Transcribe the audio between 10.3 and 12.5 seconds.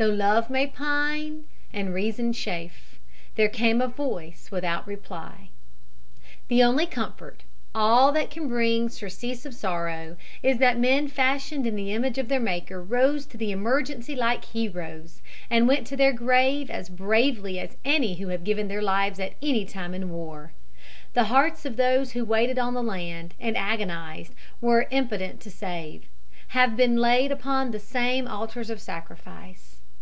is that men fashioned in the image of their